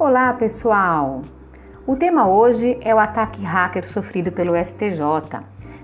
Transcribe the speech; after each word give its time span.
Olá, 0.00 0.32
pessoal! 0.32 1.22
O 1.84 1.96
tema 1.96 2.28
hoje 2.28 2.78
é 2.82 2.94
o 2.94 3.00
ataque 3.00 3.42
hacker 3.42 3.84
sofrido 3.88 4.30
pelo 4.30 4.54
STJ. 4.54 5.00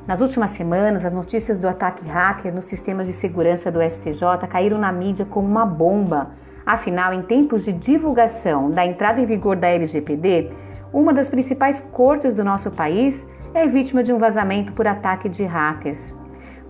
Nas 0.06 0.20
últimas 0.20 0.52
semanas, 0.52 1.04
as 1.04 1.10
notícias 1.10 1.58
do 1.58 1.68
ataque 1.68 2.06
hacker 2.08 2.54
nos 2.54 2.66
sistemas 2.66 3.08
de 3.08 3.12
segurança 3.12 3.72
do 3.72 3.82
STJ 3.82 4.46
caíram 4.48 4.78
na 4.78 4.92
mídia 4.92 5.26
como 5.26 5.48
uma 5.48 5.66
bomba. 5.66 6.30
Afinal, 6.64 7.12
em 7.12 7.22
tempos 7.22 7.64
de 7.64 7.72
divulgação 7.72 8.70
da 8.70 8.86
entrada 8.86 9.20
em 9.20 9.26
vigor 9.26 9.56
da 9.56 9.66
LGPD, 9.66 10.52
uma 10.92 11.12
das 11.12 11.28
principais 11.28 11.80
cortes 11.90 12.34
do 12.34 12.44
nosso 12.44 12.70
país 12.70 13.26
é 13.52 13.66
vítima 13.66 14.04
de 14.04 14.12
um 14.12 14.18
vazamento 14.18 14.74
por 14.74 14.86
ataque 14.86 15.28
de 15.28 15.42
hackers. 15.42 16.16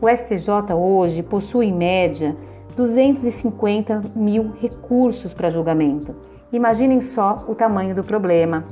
O 0.01 0.09
STJ 0.09 0.73
hoje 0.73 1.23
possui, 1.23 1.67
em 1.67 1.75
média, 1.75 2.35
250 2.77 4.03
mil 4.15 4.53
recursos 4.61 5.33
para 5.33 5.51
julgamento 5.51 6.15
Imaginem 6.55 7.01
só 7.01 7.45
o 7.49 7.55
tamanho 7.57 7.97
do 7.97 8.05
problema. 8.05 8.63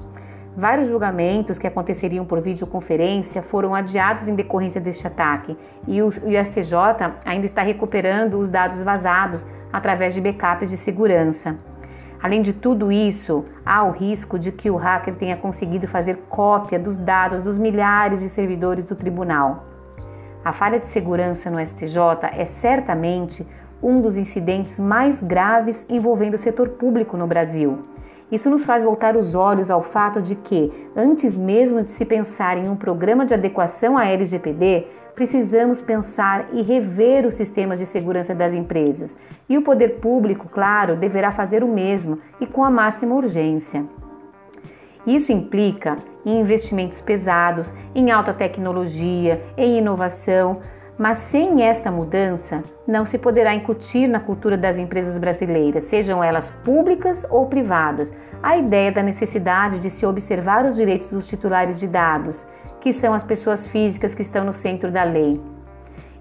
Vários 0.57 0.89
julgamentos 0.89 1.59
que 1.59 1.67
aconteceriam 1.67 2.25
por 2.25 2.41
videoconferência 2.41 3.43
foram 3.43 3.75
adiados 3.75 4.29
em 4.29 4.37
decorrência 4.37 4.81
deste 4.81 5.05
ataque 5.05 5.57
e 5.89 6.01
o, 6.01 6.13
STJ 6.13 7.13
ainda 7.25 7.45
está 7.45 7.61
recuperando 7.61 8.39
os 8.39 8.51
dados 8.51 8.81
vazados 8.83 9.45
através 9.73 10.15
de 10.15 10.21
backups 10.21 10.71
de 10.71 10.77
segurança. 10.77 11.59
Além 12.23 12.41
de 12.41 12.53
tudo 12.53 12.93
isso, 12.93 13.45
há 13.67 13.83
o 13.83 13.91
risco 13.91 14.39
de 14.39 14.53
que 14.53 14.71
o 14.71 14.77
hacker 14.77 15.17
tenha 15.17 15.37
conseguido 15.37 15.89
fazer 15.89 16.19
cópia 16.29 16.79
dos 16.79 16.97
dados 16.97 17.43
dos 17.43 17.59
milhares 17.59 18.21
de 18.21 18.29
servidores 18.29 18.85
do 18.85 18.95
tribunal. 18.95 19.67
A 20.45 20.53
falha 20.53 20.79
de 20.79 20.87
segurança 20.87 21.51
no 21.51 21.59
STJ 21.59 21.99
é 22.31 22.45
certamente 22.45 23.45
um 23.83 24.01
dos 24.01 24.17
incidentes 24.17 24.79
mais 24.79 25.23
graves 25.23 25.85
envolvendo 25.89 26.35
o 26.35 26.39
setor 26.39 26.71
público 26.71 27.17
no 27.17 27.27
Brasil. 27.27 27.79
Isso 28.31 28.49
nos 28.49 28.65
faz 28.65 28.83
voltar 28.83 29.17
os 29.17 29.35
olhos 29.35 29.71
ao 29.71 29.83
fato 29.83 30.23
de 30.23 30.35
que, 30.35 30.73
antes 30.97 31.37
mesmo 31.37 31.83
de 31.83 31.91
se 31.91 32.05
pensar 32.05 32.57
em 32.57 32.69
um 32.69 32.77
programa 32.77 33.27
de 33.27 33.35
adequação 33.35 33.99
à 33.99 34.07
LGPD, 34.07 34.87
precisamos 35.15 35.83
pensar 35.83 36.49
e 36.53 36.63
rever 36.63 37.27
os 37.27 37.35
sistemas 37.35 37.79
de 37.79 37.85
segurança 37.85 38.35
das 38.35 38.55
empresas. 38.55 39.15
E 39.47 39.59
o 39.59 39.63
poder 39.63 40.01
público, 40.01 40.49
claro, 40.49 40.97
deverá 40.97 41.31
fazer 41.31 41.63
o 41.63 41.69
mesmo 41.69 42.19
e 42.41 42.47
com 42.47 42.65
a 42.65 42.71
máxima 42.71 43.15
urgência. 43.15 43.85
Isso 45.07 45.33
implica 45.33 45.99
em 46.25 46.41
investimentos 46.41 47.01
pesados, 47.01 47.75
em 47.95 48.11
alta 48.11 48.33
tecnologia, 48.33 49.43
em 49.57 49.79
inovação, 49.79 50.55
mas 50.99 51.19
sem 51.19 51.63
esta 51.63 51.91
mudança, 51.91 52.63
não 52.87 53.07
se 53.07 53.19
poderá 53.19 53.55
incutir 53.55 54.09
na 54.09 54.21
cultura 54.21 54.57
das 54.57 54.79
empresas 54.79 55.19
brasileiras, 55.19 55.85
sejam 55.85 56.23
elas 56.23 56.51
públicas 56.65 57.27
ou 57.31 57.47
privadas, 57.47 58.15
a 58.43 58.57
ideia 58.57 58.93
da 58.93 59.03
necessidade 59.03 59.79
de 59.79 59.89
se 59.89 60.05
observar 60.05 60.65
os 60.65 60.77
direitos 60.77 61.11
dos 61.11 61.27
titulares 61.27 61.79
de 61.79 61.87
dados, 61.87 62.47
que 62.81 62.93
são 62.93 63.15
as 63.15 63.25
pessoas 63.25 63.67
físicas 63.67 64.15
que 64.15 64.23
estão 64.23 64.45
no 64.45 64.53
centro 64.53 64.91
da 64.91 65.05
lei. 65.05 65.41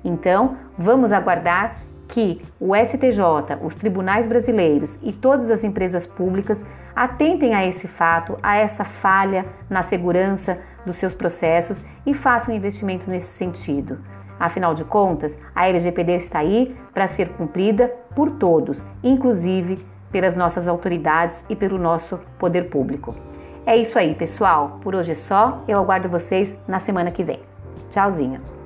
Então, 0.04 0.58
vamos 0.78 1.12
aguardar 1.12 1.78
que 2.08 2.42
o 2.60 2.76
STJ, 2.76 3.58
os 3.62 3.74
tribunais 3.76 4.28
brasileiros 4.28 5.00
e 5.02 5.14
todas 5.14 5.50
as 5.50 5.64
empresas 5.64 6.06
públicas 6.06 6.64
atentem 6.96 7.56
a 7.56 7.66
esse 7.66 7.88
fato, 7.88 8.38
a 8.44 8.58
essa 8.58 8.84
falha 8.84 9.46
na 9.70 9.82
segurança 9.82 10.58
dos 10.86 10.98
seus 10.98 11.14
processos 11.14 11.84
e 12.06 12.14
façam 12.14 12.54
investimentos 12.54 13.08
nesse 13.08 13.30
sentido. 13.30 14.00
Afinal 14.42 14.74
de 14.74 14.84
contas, 14.84 15.38
a 15.54 15.70
LGPD 15.70 16.16
está 16.16 16.40
aí 16.40 16.76
para 16.92 17.08
ser 17.08 17.30
cumprida 17.34 17.90
por 18.16 18.32
todos, 18.32 18.84
inclusive 19.04 19.78
pelas 20.12 20.36
nossas 20.36 20.68
autoridades 20.68 21.46
e 21.48 21.56
pelo 21.56 21.78
nosso 21.78 22.20
poder 22.40 22.72
público. 22.72 23.14
É 23.68 23.78
isso 23.78 24.00
aí, 24.00 24.16
pessoal. 24.16 24.80
Por 24.82 24.96
hoje 24.96 25.12
é 25.12 25.16
só. 25.16 25.62
Eu 25.68 25.78
aguardo 25.78 26.10
vocês 26.10 26.56
na 26.68 26.80
semana 26.80 27.12
que 27.12 27.24
vem. 27.24 27.40
Tchauzinho. 27.92 28.61